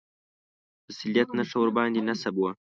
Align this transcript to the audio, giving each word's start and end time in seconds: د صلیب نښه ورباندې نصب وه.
د 0.85 0.87
صلیب 0.99 1.27
نښه 1.37 1.57
ورباندې 1.59 2.01
نصب 2.07 2.35
وه. 2.39 2.51